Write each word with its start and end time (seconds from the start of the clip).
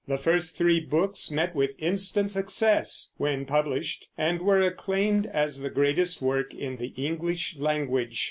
The 0.07 0.17
first 0.17 0.57
three 0.57 0.79
books 0.79 1.29
met 1.29 1.53
with 1.53 1.75
instant 1.77 2.31
success 2.31 3.11
when 3.17 3.45
published 3.45 4.07
and 4.17 4.41
were 4.41 4.63
acclaimed 4.63 5.27
as 5.31 5.59
the 5.59 5.69
greatest 5.69 6.23
work 6.23 6.55
in 6.55 6.77
the 6.77 6.87
English 6.97 7.57
language. 7.59 8.19